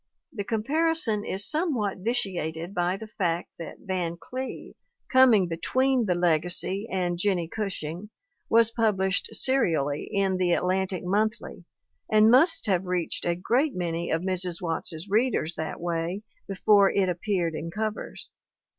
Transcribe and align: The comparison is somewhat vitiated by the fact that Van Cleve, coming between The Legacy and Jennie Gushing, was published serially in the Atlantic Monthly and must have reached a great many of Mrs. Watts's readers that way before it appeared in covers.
The 0.33 0.43
comparison 0.43 1.23
is 1.23 1.47
somewhat 1.47 1.99
vitiated 1.99 2.73
by 2.73 2.97
the 2.97 3.05
fact 3.05 3.51
that 3.59 3.77
Van 3.81 4.17
Cleve, 4.17 4.73
coming 5.11 5.47
between 5.47 6.07
The 6.07 6.15
Legacy 6.15 6.87
and 6.91 7.19
Jennie 7.19 7.47
Gushing, 7.47 8.09
was 8.49 8.71
published 8.71 9.29
serially 9.33 10.09
in 10.11 10.37
the 10.37 10.53
Atlantic 10.53 11.03
Monthly 11.05 11.65
and 12.11 12.31
must 12.31 12.65
have 12.65 12.87
reached 12.87 13.27
a 13.27 13.35
great 13.35 13.75
many 13.75 14.09
of 14.09 14.23
Mrs. 14.23 14.59
Watts's 14.59 15.07
readers 15.07 15.53
that 15.53 15.79
way 15.79 16.21
before 16.47 16.89
it 16.89 17.07
appeared 17.07 17.53
in 17.53 17.69
covers. 17.69 18.31